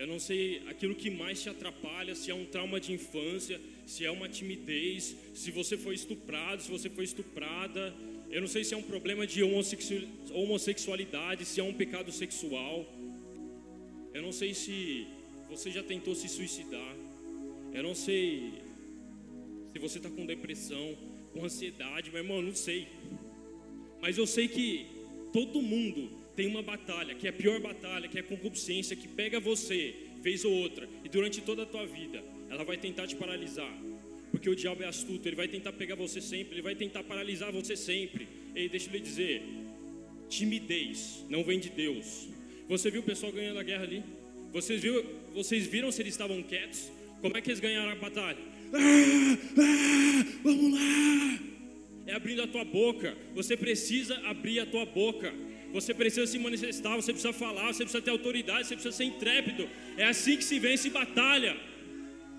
Eu 0.00 0.06
não 0.06 0.18
sei 0.18 0.62
aquilo 0.66 0.94
que 0.94 1.10
mais 1.10 1.42
te 1.42 1.50
atrapalha, 1.50 2.14
se 2.14 2.30
é 2.30 2.34
um 2.34 2.46
trauma 2.46 2.80
de 2.80 2.90
infância, 2.90 3.60
se 3.84 4.02
é 4.02 4.10
uma 4.10 4.30
timidez, 4.30 5.14
se 5.34 5.50
você 5.50 5.76
foi 5.76 5.94
estuprado, 5.94 6.62
se 6.62 6.70
você 6.70 6.88
foi 6.88 7.04
estuprada. 7.04 7.94
Eu 8.30 8.40
não 8.40 8.48
sei 8.48 8.64
se 8.64 8.72
é 8.72 8.76
um 8.78 8.82
problema 8.82 9.26
de 9.26 9.42
homossexualidade, 9.42 11.44
se 11.44 11.60
é 11.60 11.62
um 11.62 11.74
pecado 11.74 12.10
sexual. 12.10 12.86
Eu 14.14 14.22
não 14.22 14.32
sei 14.32 14.54
se 14.54 15.06
você 15.50 15.70
já 15.70 15.82
tentou 15.82 16.14
se 16.14 16.30
suicidar. 16.30 16.96
Eu 17.74 17.82
não 17.82 17.94
sei 17.94 18.54
se 19.70 19.78
você 19.78 19.98
está 19.98 20.08
com 20.08 20.24
depressão, 20.24 20.96
com 21.34 21.44
ansiedade, 21.44 22.10
meu 22.10 22.22
irmão, 22.22 22.40
não 22.40 22.54
sei. 22.54 22.88
Mas 24.00 24.16
eu 24.16 24.26
sei 24.26 24.48
que 24.48 24.86
todo 25.30 25.60
mundo 25.60 26.19
tem 26.40 26.48
uma 26.48 26.62
batalha, 26.62 27.14
que 27.14 27.26
é 27.26 27.30
a 27.30 27.32
pior 27.34 27.60
batalha, 27.60 28.08
que 28.08 28.16
é 28.16 28.22
a 28.22 28.24
concupiscência, 28.24 28.96
que 28.96 29.06
pega 29.06 29.38
você, 29.38 29.94
vez 30.22 30.42
ou 30.42 30.50
outra, 30.50 30.88
e 31.04 31.08
durante 31.10 31.42
toda 31.42 31.64
a 31.64 31.66
tua 31.66 31.84
vida, 31.84 32.24
ela 32.48 32.64
vai 32.64 32.78
tentar 32.78 33.06
te 33.06 33.14
paralisar. 33.14 33.70
porque 34.30 34.48
o 34.48 34.56
diabo 34.56 34.82
é 34.82 34.86
astuto, 34.86 35.28
ele 35.28 35.36
vai 35.36 35.48
tentar 35.48 35.72
pegar 35.72 35.96
você 35.96 36.18
sempre, 36.18 36.54
ele 36.54 36.62
vai 36.62 36.74
tentar 36.74 37.02
paralisar 37.02 37.52
você 37.52 37.76
sempre. 37.76 38.26
E 38.54 38.70
deixa 38.70 38.88
eu 38.88 38.92
lhe 38.92 39.00
dizer, 39.00 39.42
timidez 40.30 41.26
não 41.28 41.44
vem 41.44 41.58
de 41.60 41.68
Deus. 41.68 42.28
Você 42.68 42.90
viu 42.90 43.02
o 43.02 43.04
pessoal 43.04 43.32
ganhando 43.32 43.58
a 43.58 43.62
guerra 43.62 43.82
ali? 43.82 44.02
Vocês, 44.50 44.80
viu, 44.80 45.04
vocês 45.34 45.66
viram 45.66 45.92
se 45.92 46.00
eles 46.00 46.14
estavam 46.14 46.42
quietos? 46.42 46.90
Como 47.20 47.36
é 47.36 47.42
que 47.42 47.50
eles 47.50 47.60
ganharam 47.60 47.92
a 47.92 47.96
batalha? 47.96 48.38
Ah, 48.72 49.38
ah, 49.58 50.38
vamos 50.42 50.72
lá! 50.72 51.38
É 52.06 52.14
abrindo 52.14 52.42
a 52.42 52.46
tua 52.46 52.64
boca. 52.64 53.14
Você 53.34 53.58
precisa 53.58 54.16
abrir 54.24 54.60
a 54.60 54.66
tua 54.66 54.86
boca. 54.86 55.34
Você 55.72 55.94
precisa 55.94 56.26
se 56.26 56.38
manifestar, 56.38 56.96
você 56.96 57.12
precisa 57.12 57.32
falar, 57.32 57.66
você 57.72 57.84
precisa 57.84 58.02
ter 58.02 58.10
autoridade, 58.10 58.66
você 58.66 58.74
precisa 58.74 58.96
ser 58.96 59.04
intrépido. 59.04 59.68
É 59.96 60.04
assim 60.04 60.36
que 60.36 60.44
se 60.44 60.58
vence 60.58 60.90
batalha. 60.90 61.56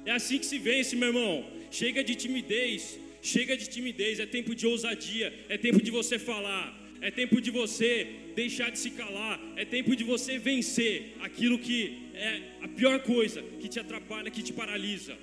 É 0.05 0.11
assim 0.11 0.37
que 0.37 0.45
se 0.45 0.57
vence, 0.57 0.95
meu 0.95 1.09
irmão. 1.09 1.45
Chega 1.69 2.03
de 2.03 2.15
timidez, 2.15 2.99
chega 3.21 3.55
de 3.55 3.67
timidez. 3.69 4.19
É 4.19 4.25
tempo 4.25 4.53
de 4.53 4.65
ousadia, 4.67 5.33
é 5.47 5.57
tempo 5.57 5.81
de 5.81 5.91
você 5.91 6.19
falar, 6.19 6.65
é 6.99 7.09
tempo 7.09 7.39
de 7.39 7.51
você 7.51 8.07
deixar 8.35 8.69
de 8.69 8.79
se 8.79 8.91
calar, 8.91 9.39
é 9.55 9.63
tempo 9.65 9.95
de 9.95 10.03
você 10.03 10.37
vencer 10.37 11.15
aquilo 11.21 11.57
que 11.57 12.09
é 12.13 12.41
a 12.61 12.67
pior 12.67 12.99
coisa 12.99 13.41
que 13.59 13.67
te 13.67 13.79
atrapalha, 13.79 14.29
que 14.29 14.43
te 14.43 14.53
paralisa. 14.53 15.17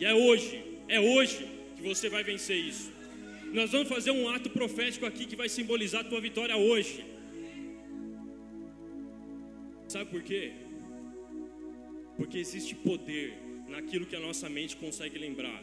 E 0.00 0.04
é 0.04 0.14
hoje, 0.14 0.62
é 0.88 0.98
hoje 0.98 1.46
que 1.76 1.82
você 1.82 2.08
vai 2.08 2.24
vencer 2.24 2.56
isso. 2.56 2.93
Nós 3.58 3.70
vamos 3.70 3.88
fazer 3.88 4.10
um 4.10 4.28
ato 4.28 4.50
profético 4.50 5.06
aqui 5.06 5.24
que 5.30 5.36
vai 5.36 5.48
simbolizar 5.48 6.00
a 6.00 6.08
tua 6.12 6.20
vitória 6.20 6.56
hoje. 6.56 7.04
Sabe 9.86 10.10
por 10.10 10.22
quê? 10.28 10.52
Porque 12.16 12.38
existe 12.38 12.74
poder 12.74 13.32
naquilo 13.68 14.06
que 14.06 14.16
a 14.16 14.18
nossa 14.26 14.48
mente 14.48 14.76
consegue 14.76 15.16
lembrar. 15.20 15.62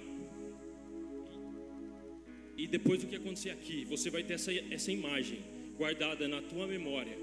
E 2.55 2.65
depois 2.65 3.01
do 3.01 3.07
que 3.07 3.17
acontecer 3.17 3.49
aqui, 3.49 3.83
você 3.83 4.09
vai 4.09 4.23
ter 4.23 4.35
essa, 4.35 4.53
essa 4.53 4.89
imagem 4.89 5.39
guardada 5.77 6.29
na 6.29 6.41
tua 6.41 6.65
memória. 6.65 7.17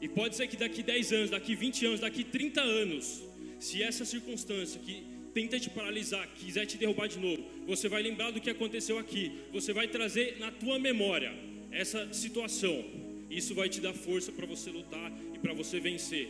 E 0.00 0.08
pode 0.08 0.36
ser 0.36 0.46
que 0.46 0.56
daqui 0.56 0.82
10 0.82 1.12
anos, 1.12 1.30
daqui 1.36 1.54
20 1.54 1.84
anos, 1.84 2.00
daqui 2.00 2.24
30 2.24 2.62
anos, 2.62 3.22
se 3.60 3.82
essa 3.82 4.06
circunstância 4.06 4.80
que 4.80 5.13
tenta 5.34 5.58
te 5.58 5.68
paralisar, 5.68 6.26
quiser 6.36 6.64
te 6.64 6.78
derrubar 6.78 7.08
de 7.08 7.18
novo, 7.18 7.42
você 7.66 7.88
vai 7.88 8.02
lembrar 8.02 8.30
do 8.30 8.40
que 8.40 8.48
aconteceu 8.48 8.98
aqui, 8.98 9.32
você 9.52 9.72
vai 9.72 9.88
trazer 9.88 10.38
na 10.38 10.50
tua 10.52 10.78
memória 10.78 11.32
essa 11.70 12.12
situação. 12.14 12.84
Isso 13.28 13.54
vai 13.54 13.68
te 13.68 13.80
dar 13.80 13.92
força 13.92 14.30
para 14.30 14.46
você 14.46 14.70
lutar 14.70 15.12
e 15.34 15.38
para 15.40 15.52
você 15.52 15.80
vencer, 15.80 16.28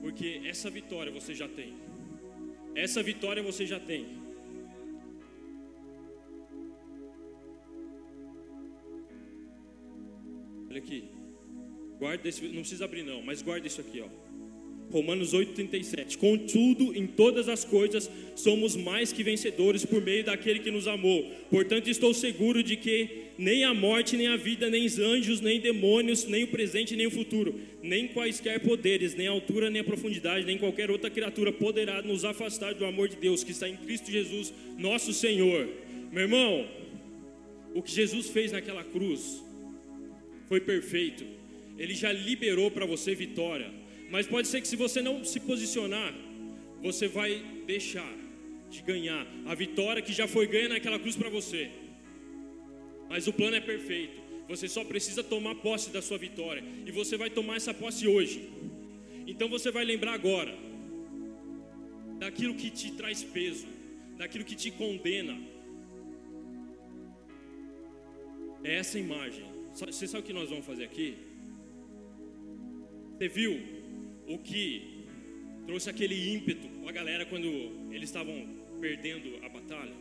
porque 0.00 0.40
essa 0.44 0.70
vitória 0.70 1.10
você 1.10 1.34
já 1.34 1.48
tem. 1.48 1.74
Essa 2.76 3.02
vitória 3.02 3.42
você 3.42 3.66
já 3.66 3.80
tem. 3.80 4.06
Olha 10.70 10.78
aqui. 10.78 11.04
Guarda 11.98 12.28
esse, 12.28 12.42
não 12.48 12.60
precisa 12.60 12.84
abrir 12.84 13.02
não, 13.02 13.22
mas 13.22 13.42
guarda 13.42 13.66
isso 13.66 13.80
aqui, 13.80 14.00
ó. 14.00 14.23
Romanos 14.90 15.34
8,37. 15.34 16.16
Contudo, 16.16 16.96
em 16.96 17.06
todas 17.06 17.48
as 17.48 17.64
coisas, 17.64 18.10
somos 18.36 18.76
mais 18.76 19.12
que 19.12 19.22
vencedores 19.22 19.84
por 19.84 20.00
meio 20.00 20.24
daquele 20.24 20.60
que 20.60 20.70
nos 20.70 20.86
amou. 20.86 21.24
Portanto, 21.50 21.88
estou 21.88 22.14
seguro 22.14 22.62
de 22.62 22.76
que 22.76 23.24
nem 23.36 23.64
a 23.64 23.74
morte, 23.74 24.16
nem 24.16 24.28
a 24.28 24.36
vida, 24.36 24.70
nem 24.70 24.86
os 24.86 24.98
anjos, 24.98 25.40
nem 25.40 25.60
demônios, 25.60 26.24
nem 26.26 26.44
o 26.44 26.48
presente, 26.48 26.94
nem 26.94 27.06
o 27.06 27.10
futuro, 27.10 27.58
nem 27.82 28.08
quaisquer 28.08 28.60
poderes, 28.60 29.14
nem 29.14 29.26
a 29.26 29.32
altura, 29.32 29.68
nem 29.70 29.80
a 29.80 29.84
profundidade, 29.84 30.46
nem 30.46 30.58
qualquer 30.58 30.90
outra 30.90 31.10
criatura 31.10 31.52
poderá 31.52 32.00
nos 32.02 32.24
afastar 32.24 32.74
do 32.74 32.84
amor 32.84 33.08
de 33.08 33.16
Deus 33.16 33.42
que 33.42 33.50
está 33.50 33.68
em 33.68 33.76
Cristo 33.76 34.10
Jesus, 34.10 34.52
nosso 34.78 35.12
Senhor. 35.12 35.68
Meu 36.12 36.22
irmão, 36.22 36.68
o 37.74 37.82
que 37.82 37.90
Jesus 37.90 38.28
fez 38.28 38.52
naquela 38.52 38.84
cruz 38.84 39.42
foi 40.48 40.60
perfeito. 40.60 41.24
Ele 41.76 41.94
já 41.94 42.12
liberou 42.12 42.70
para 42.70 42.86
você 42.86 43.14
vitória. 43.14 43.68
Mas 44.14 44.28
pode 44.28 44.46
ser 44.46 44.60
que 44.60 44.68
se 44.68 44.76
você 44.76 45.02
não 45.02 45.24
se 45.24 45.40
posicionar, 45.40 46.14
você 46.80 47.08
vai 47.08 47.30
deixar 47.66 48.12
de 48.70 48.80
ganhar 48.80 49.26
a 49.44 49.56
vitória 49.56 50.00
que 50.00 50.12
já 50.12 50.28
foi 50.28 50.46
ganha 50.46 50.68
naquela 50.68 51.00
cruz 51.00 51.16
para 51.16 51.28
você. 51.28 51.68
Mas 53.08 53.26
o 53.26 53.32
plano 53.32 53.56
é 53.56 53.60
perfeito. 53.60 54.22
Você 54.46 54.68
só 54.68 54.84
precisa 54.84 55.24
tomar 55.24 55.56
posse 55.56 55.90
da 55.90 56.00
sua 56.00 56.16
vitória. 56.16 56.62
E 56.86 56.92
você 56.92 57.16
vai 57.16 57.28
tomar 57.28 57.56
essa 57.56 57.74
posse 57.74 58.06
hoje. 58.06 58.48
Então 59.26 59.48
você 59.48 59.72
vai 59.72 59.84
lembrar 59.84 60.14
agora 60.14 60.56
daquilo 62.20 62.54
que 62.54 62.70
te 62.70 62.92
traz 62.92 63.24
peso, 63.24 63.66
daquilo 64.16 64.44
que 64.44 64.54
te 64.54 64.70
condena. 64.70 65.36
É 68.62 68.76
essa 68.76 68.96
imagem. 68.96 69.44
Você 69.74 70.06
sabe 70.06 70.22
o 70.22 70.26
que 70.28 70.32
nós 70.32 70.50
vamos 70.50 70.64
fazer 70.64 70.84
aqui? 70.84 71.16
Você 73.18 73.26
viu 73.26 73.73
o 74.28 74.38
que 74.38 75.04
trouxe 75.66 75.90
aquele 75.90 76.34
ímpeto 76.34 76.68
a 76.86 76.92
galera 76.92 77.24
quando 77.26 77.46
eles 77.90 78.08
estavam 78.08 78.46
perdendo 78.80 79.44
a 79.44 79.48
batalha? 79.48 79.94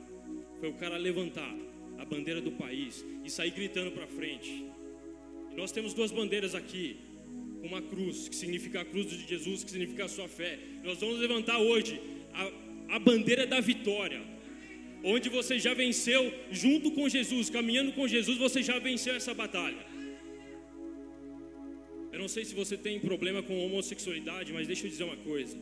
Foi 0.59 0.69
o 0.69 0.73
cara 0.73 0.97
levantar 0.97 1.53
a 1.97 2.05
bandeira 2.05 2.41
do 2.41 2.51
país 2.51 3.03
e 3.23 3.29
sair 3.29 3.51
gritando 3.51 3.91
para 3.91 4.07
frente. 4.07 4.65
E 5.51 5.55
nós 5.55 5.71
temos 5.71 5.93
duas 5.93 6.11
bandeiras 6.11 6.55
aqui, 6.55 6.97
uma 7.61 7.81
cruz, 7.81 8.27
que 8.27 8.35
significa 8.35 8.81
a 8.81 8.85
cruz 8.85 9.09
de 9.09 9.27
Jesus, 9.27 9.63
que 9.63 9.71
significa 9.71 10.05
a 10.05 10.07
sua 10.09 10.27
fé. 10.27 10.59
Nós 10.83 10.99
vamos 10.99 11.19
levantar 11.19 11.59
hoje 11.59 11.99
a, 12.33 12.95
a 12.95 12.99
bandeira 12.99 13.45
da 13.45 13.59
vitória, 13.59 14.21
onde 15.03 15.29
você 15.29 15.59
já 15.59 15.73
venceu 15.73 16.33
junto 16.51 16.91
com 16.91 17.07
Jesus, 17.07 17.49
caminhando 17.49 17.91
com 17.93 18.07
Jesus, 18.07 18.37
você 18.37 18.63
já 18.63 18.79
venceu 18.79 19.15
essa 19.15 19.33
batalha. 19.33 19.92
Não 22.23 22.29
sei 22.29 22.45
se 22.45 22.55
você 22.55 22.77
tem 22.77 23.01
problema 23.01 23.43
com 23.43 23.55
homossexualidade, 23.65 24.53
mas 24.53 24.65
deixa 24.65 24.85
eu 24.85 24.89
dizer 24.89 25.03
uma 25.03 25.17
coisa. 25.17 25.57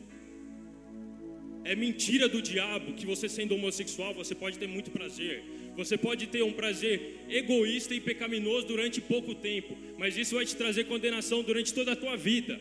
É 1.64 1.74
mentira 1.74 2.28
do 2.28 2.40
diabo 2.40 2.92
que 2.92 3.04
você 3.04 3.28
sendo 3.28 3.56
homossexual 3.56 4.14
você 4.14 4.32
pode 4.32 4.60
ter 4.60 4.68
muito 4.68 4.92
prazer. 4.92 5.42
Você 5.76 5.98
pode 5.98 6.28
ter 6.28 6.44
um 6.44 6.52
prazer 6.52 7.16
egoísta 7.28 7.96
e 7.96 8.00
pecaminoso 8.00 8.64
durante 8.68 9.00
pouco 9.00 9.34
tempo, 9.34 9.76
mas 9.98 10.16
isso 10.16 10.36
vai 10.36 10.46
te 10.46 10.54
trazer 10.54 10.84
condenação 10.84 11.42
durante 11.42 11.74
toda 11.74 11.94
a 11.94 11.96
tua 11.96 12.16
vida. 12.16 12.60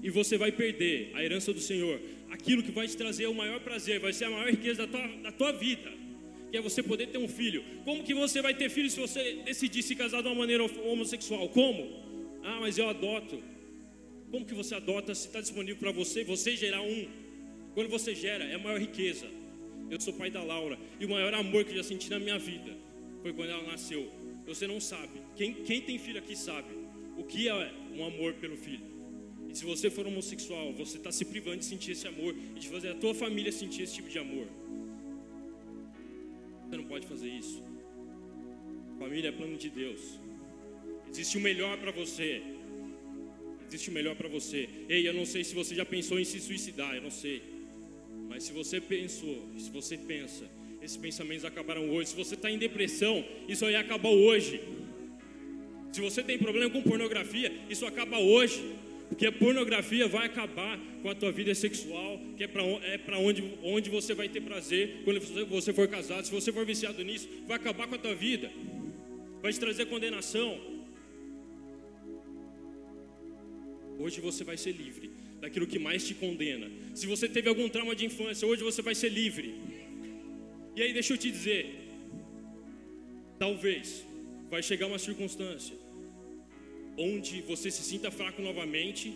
E 0.00 0.08
você 0.08 0.38
vai 0.38 0.52
perder 0.52 1.10
a 1.14 1.24
herança 1.24 1.52
do 1.52 1.60
Senhor. 1.60 2.00
Aquilo 2.30 2.62
que 2.62 2.70
vai 2.70 2.86
te 2.86 2.96
trazer 2.96 3.26
o 3.26 3.34
maior 3.34 3.58
prazer, 3.58 3.98
vai 3.98 4.12
ser 4.12 4.26
a 4.26 4.30
maior 4.30 4.48
riqueza 4.48 4.86
da 4.86 4.92
tua, 4.92 5.06
da 5.24 5.32
tua 5.32 5.50
vida, 5.50 5.92
que 6.48 6.56
é 6.56 6.60
você 6.60 6.80
poder 6.80 7.08
ter 7.08 7.18
um 7.18 7.26
filho. 7.26 7.64
Como 7.84 8.04
que 8.04 8.14
você 8.14 8.40
vai 8.40 8.54
ter 8.54 8.70
filho 8.70 8.88
se 8.88 9.00
você 9.00 9.42
decidir 9.44 9.82
se 9.82 9.96
casar 9.96 10.22
de 10.22 10.28
uma 10.28 10.36
maneira 10.36 10.62
homossexual? 10.62 11.48
Como? 11.48 12.03
Ah, 12.44 12.58
mas 12.60 12.76
eu 12.76 12.88
adoto. 12.88 13.42
Como 14.30 14.44
que 14.44 14.54
você 14.54 14.74
adota 14.74 15.14
se 15.14 15.26
está 15.26 15.40
disponível 15.40 15.76
para 15.76 15.92
você? 15.92 16.22
Você 16.24 16.54
gerar 16.54 16.82
um. 16.82 17.08
Quando 17.72 17.88
você 17.88 18.14
gera, 18.14 18.44
é 18.44 18.54
a 18.54 18.58
maior 18.58 18.78
riqueza. 18.78 19.26
Eu 19.90 20.00
sou 20.00 20.12
pai 20.12 20.30
da 20.30 20.42
Laura. 20.42 20.78
E 21.00 21.06
o 21.06 21.08
maior 21.08 21.32
amor 21.34 21.64
que 21.64 21.72
eu 21.72 21.76
já 21.76 21.82
senti 21.82 22.10
na 22.10 22.18
minha 22.18 22.38
vida 22.38 22.76
foi 23.22 23.32
quando 23.32 23.50
ela 23.50 23.62
nasceu. 23.62 24.10
Você 24.46 24.66
não 24.66 24.78
sabe. 24.80 25.22
Quem, 25.34 25.54
quem 25.54 25.80
tem 25.80 25.98
filho 25.98 26.18
aqui 26.18 26.36
sabe 26.36 26.68
o 27.16 27.24
que 27.24 27.48
é 27.48 27.72
um 27.96 28.04
amor 28.04 28.34
pelo 28.34 28.56
filho. 28.56 28.84
E 29.48 29.56
se 29.56 29.64
você 29.64 29.88
for 29.88 30.06
homossexual, 30.06 30.72
você 30.72 30.98
está 30.98 31.10
se 31.10 31.24
privando 31.24 31.58
de 31.58 31.64
sentir 31.64 31.92
esse 31.92 32.06
amor 32.06 32.34
e 32.54 32.58
de 32.58 32.68
fazer 32.68 32.90
a 32.90 32.94
tua 32.94 33.14
família 33.14 33.52
sentir 33.52 33.82
esse 33.82 33.94
tipo 33.94 34.10
de 34.10 34.18
amor. 34.18 34.46
Você 36.68 36.76
não 36.76 36.84
pode 36.84 37.06
fazer 37.06 37.28
isso. 37.28 37.62
Família 38.98 39.28
é 39.28 39.32
plano 39.32 39.56
de 39.56 39.70
Deus. 39.70 40.23
Existe 41.14 41.38
o 41.38 41.40
melhor 41.40 41.78
para 41.78 41.92
você. 41.92 42.42
Existe 43.68 43.88
o 43.88 43.92
melhor 43.92 44.16
para 44.16 44.28
você. 44.28 44.68
Ei, 44.88 45.06
eu 45.06 45.14
não 45.14 45.24
sei 45.24 45.44
se 45.44 45.54
você 45.54 45.72
já 45.72 45.84
pensou 45.84 46.18
em 46.18 46.24
se 46.24 46.40
suicidar, 46.40 46.96
eu 46.96 47.02
não 47.02 47.10
sei. 47.10 47.40
Mas 48.28 48.42
se 48.42 48.52
você 48.52 48.80
pensou, 48.80 49.48
se 49.56 49.70
você 49.70 49.96
pensa, 49.96 50.44
esses 50.82 50.96
pensamentos 50.96 51.44
acabaram 51.44 51.88
hoje. 51.88 52.10
Se 52.10 52.16
você 52.16 52.34
está 52.34 52.50
em 52.50 52.58
depressão, 52.58 53.24
isso 53.48 53.64
aí 53.64 53.76
acabou 53.76 54.12
hoje. 54.12 54.60
Se 55.92 56.00
você 56.00 56.20
tem 56.20 56.36
problema 56.36 56.68
com 56.68 56.82
pornografia, 56.82 57.52
isso 57.70 57.86
acaba 57.86 58.18
hoje. 58.18 58.74
Porque 59.08 59.24
a 59.24 59.30
pornografia 59.30 60.08
vai 60.08 60.26
acabar 60.26 60.80
com 61.00 61.10
a 61.10 61.14
tua 61.14 61.30
vida 61.30 61.54
sexual, 61.54 62.20
que 62.36 62.42
é 62.42 62.48
para 62.48 62.64
é 62.64 63.16
onde, 63.18 63.54
onde 63.62 63.88
você 63.88 64.14
vai 64.14 64.28
ter 64.28 64.40
prazer 64.40 65.02
quando 65.04 65.20
você 65.46 65.72
for 65.72 65.86
casado. 65.86 66.24
Se 66.24 66.32
você 66.32 66.50
for 66.50 66.66
viciado 66.66 67.04
nisso, 67.04 67.28
vai 67.46 67.56
acabar 67.56 67.86
com 67.86 67.94
a 67.94 67.98
tua 67.98 68.16
vida. 68.16 68.50
Vai 69.40 69.52
te 69.52 69.60
trazer 69.60 69.86
condenação. 69.86 70.73
Hoje 73.98 74.20
você 74.20 74.42
vai 74.44 74.56
ser 74.56 74.72
livre 74.72 75.10
daquilo 75.40 75.66
que 75.66 75.78
mais 75.78 76.06
te 76.06 76.14
condena. 76.14 76.70
Se 76.94 77.06
você 77.06 77.28
teve 77.28 77.48
algum 77.48 77.68
trauma 77.68 77.94
de 77.94 78.04
infância, 78.06 78.46
hoje 78.46 78.62
você 78.62 78.82
vai 78.82 78.94
ser 78.94 79.10
livre. 79.10 79.54
E 80.76 80.82
aí, 80.82 80.92
deixa 80.92 81.12
eu 81.14 81.18
te 81.18 81.30
dizer: 81.30 81.64
talvez 83.38 84.04
vai 84.50 84.62
chegar 84.62 84.86
uma 84.86 84.98
circunstância 84.98 85.76
onde 86.96 87.40
você 87.42 87.70
se 87.70 87.82
sinta 87.82 88.10
fraco 88.10 88.40
novamente. 88.42 89.14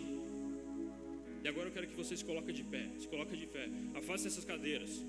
E 1.43 1.47
agora 1.47 1.69
eu 1.69 1.71
quero 1.71 1.87
que 1.87 1.95
você 1.95 2.15
se 2.17 2.25
coloque 2.25 2.51
de 2.51 2.63
pé. 2.63 2.89
Se 2.97 3.07
coloque 3.07 3.35
de 3.35 3.47
pé. 3.47 3.69
Afaste 3.95 4.27
essas 4.27 4.45
cadeiras. 4.45 5.05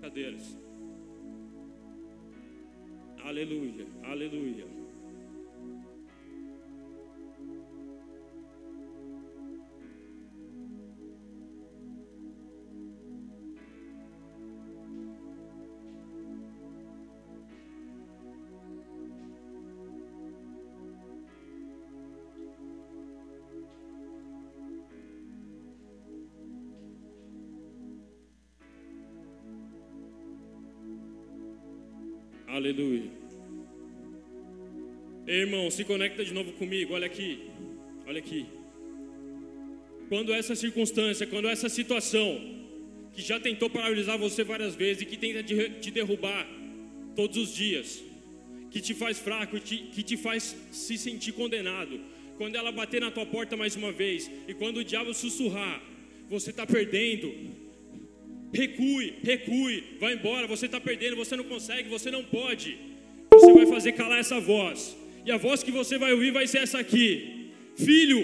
cadeiras. 0.00 0.44
Aleluia, 3.22 3.86
aleluia. 4.04 4.85
Aleluia. 32.66 33.08
Ei, 35.24 35.40
irmão, 35.42 35.70
se 35.70 35.84
conecta 35.84 36.24
de 36.24 36.34
novo 36.34 36.52
comigo. 36.54 36.94
Olha 36.94 37.06
aqui. 37.06 37.42
Olha 38.04 38.18
aqui. 38.18 38.44
Quando 40.08 40.34
essa 40.34 40.56
circunstância, 40.56 41.28
quando 41.28 41.46
essa 41.48 41.68
situação 41.68 42.28
que 43.12 43.22
já 43.22 43.38
tentou 43.38 43.70
paralisar 43.70 44.18
você 44.18 44.42
várias 44.42 44.74
vezes 44.74 45.02
e 45.02 45.06
que 45.06 45.16
tenta 45.16 45.44
te 45.44 45.90
derrubar 45.92 46.44
todos 47.14 47.36
os 47.36 47.54
dias, 47.54 48.02
que 48.72 48.80
te 48.80 48.94
faz 48.94 49.20
fraco, 49.20 49.60
que 49.60 50.02
te 50.02 50.16
faz 50.16 50.56
se 50.72 50.98
sentir 50.98 51.32
condenado, 51.32 52.00
quando 52.36 52.56
ela 52.56 52.72
bater 52.72 53.00
na 53.00 53.12
tua 53.12 53.26
porta 53.26 53.56
mais 53.56 53.76
uma 53.76 53.92
vez 53.92 54.28
e 54.48 54.54
quando 54.54 54.78
o 54.78 54.84
diabo 54.84 55.14
sussurrar, 55.14 55.80
você 56.28 56.50
está 56.50 56.66
perdendo, 56.66 57.32
Recue, 58.56 59.14
recue, 59.22 59.84
vai 60.00 60.14
embora. 60.14 60.46
Você 60.46 60.66
está 60.66 60.80
perdendo, 60.80 61.14
você 61.14 61.36
não 61.36 61.44
consegue, 61.44 61.88
você 61.88 62.10
não 62.10 62.24
pode. 62.24 62.78
Você 63.32 63.52
vai 63.52 63.66
fazer 63.66 63.92
calar 63.92 64.18
essa 64.18 64.40
voz. 64.40 64.96
E 65.26 65.30
a 65.30 65.36
voz 65.36 65.62
que 65.62 65.70
você 65.70 65.98
vai 65.98 66.12
ouvir 66.12 66.30
vai 66.30 66.46
ser 66.46 66.58
essa 66.58 66.78
aqui: 66.78 67.50
Filho, 67.76 68.20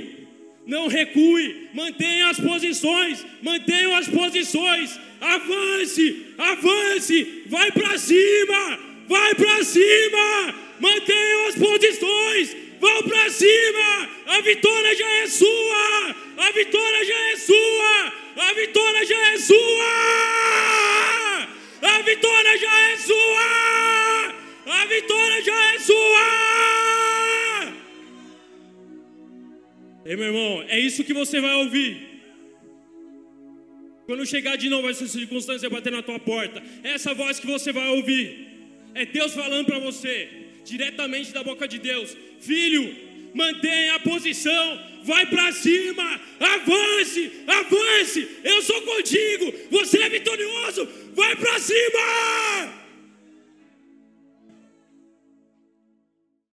não 0.67 0.89
recue, 0.89 1.69
mantenha 1.75 2.29
as 2.29 2.41
posições, 2.41 3.27
mantenha 3.43 3.99
as 3.99 4.09
posições. 4.09 4.99
Avance, 5.21 6.27
avance, 6.39 7.43
vai 7.47 7.71
para 7.71 7.97
cima, 7.99 8.79
vai 9.07 9.35
para 9.35 9.63
cima, 9.63 10.55
mantenha 10.81 11.49
as 11.49 11.55
posições, 11.55 12.57
vão 12.81 13.03
para 13.03 13.31
cima. 13.31 14.09
A 14.27 14.41
vitória 14.41 14.97
já 14.97 15.11
é 15.23 15.27
sua, 15.27 16.17
a 16.39 16.51
vitória 16.53 17.05
já 17.05 17.21
é 17.33 17.37
sua. 17.37 18.23
A 18.37 18.55
vitória 18.55 19.05
já 19.05 19.33
é 19.33 19.39
sua! 19.39 20.12
Vitória 22.13 22.59
já 22.59 22.75
é 22.91 22.97
sua! 23.09 23.49
A 24.67 24.85
vitória 24.85 25.43
já 25.49 25.59
é 25.73 25.79
sua! 25.79 26.27
Ei, 30.05 30.17
meu 30.17 30.27
irmão, 30.27 30.63
é 30.69 30.79
isso 30.79 31.05
que 31.05 31.15
você 31.15 31.41
vai 31.41 31.55
ouvir. 31.55 31.93
Quando 34.05 34.27
chegar 34.27 34.57
de 34.57 34.69
novo 34.69 34.91
essa 34.91 35.07
circunstância 35.09 35.71
bater 35.71 35.91
na 35.91 36.03
tua 36.03 36.19
porta, 36.19 36.63
essa 36.83 37.15
voz 37.15 37.41
que 37.41 37.47
você 37.47 37.73
vai 37.73 37.89
ouvir. 37.89 38.27
É 38.95 39.07
Deus 39.07 39.33
falando 39.33 39.65
para 39.65 39.79
você, 39.79 40.29
diretamente 40.67 41.33
da 41.33 41.43
boca 41.43 41.67
de 41.67 41.79
Deus: 41.79 42.15
Filho, 42.41 42.85
mantenha 43.33 43.95
a 43.95 44.01
posição, 44.01 44.67
vai 45.03 45.25
para 45.27 45.51
cima, 45.53 46.21
avance, 46.39 47.33
avance, 47.47 48.29
eu 48.45 48.63
sou 48.63 48.83
contigo, 48.83 49.53
você 49.71 50.03
é 50.03 50.09
vitorioso, 50.09 50.87
vai 51.15 51.37
para 51.37 51.59
cima! 51.59 52.82